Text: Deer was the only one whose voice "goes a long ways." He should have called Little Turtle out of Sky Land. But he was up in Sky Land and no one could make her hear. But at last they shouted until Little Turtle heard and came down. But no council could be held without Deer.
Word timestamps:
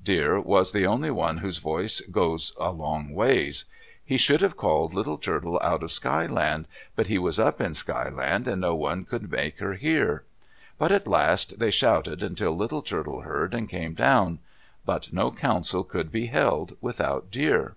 Deer 0.00 0.40
was 0.40 0.70
the 0.70 0.86
only 0.86 1.10
one 1.10 1.38
whose 1.38 1.58
voice 1.58 2.00
"goes 2.02 2.54
a 2.56 2.70
long 2.70 3.12
ways." 3.12 3.64
He 4.04 4.16
should 4.16 4.40
have 4.40 4.56
called 4.56 4.94
Little 4.94 5.18
Turtle 5.18 5.58
out 5.60 5.82
of 5.82 5.90
Sky 5.90 6.24
Land. 6.26 6.68
But 6.94 7.08
he 7.08 7.18
was 7.18 7.40
up 7.40 7.60
in 7.60 7.74
Sky 7.74 8.08
Land 8.08 8.46
and 8.46 8.60
no 8.60 8.76
one 8.76 9.04
could 9.04 9.28
make 9.28 9.58
her 9.58 9.74
hear. 9.74 10.22
But 10.78 10.92
at 10.92 11.08
last 11.08 11.58
they 11.58 11.72
shouted 11.72 12.22
until 12.22 12.56
Little 12.56 12.82
Turtle 12.82 13.22
heard 13.22 13.54
and 13.54 13.68
came 13.68 13.94
down. 13.94 14.38
But 14.86 15.12
no 15.12 15.32
council 15.32 15.82
could 15.82 16.12
be 16.12 16.26
held 16.26 16.76
without 16.80 17.32
Deer. 17.32 17.74